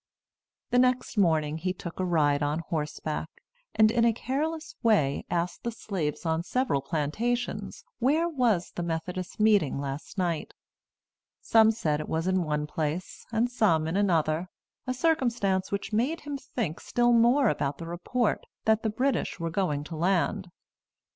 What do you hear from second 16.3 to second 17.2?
think still